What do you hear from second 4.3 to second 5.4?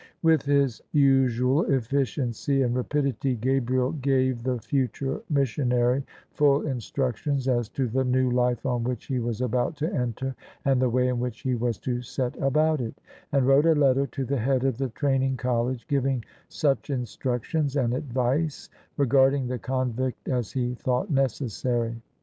the THE SUBJECTION OF ISABEL CARNABY future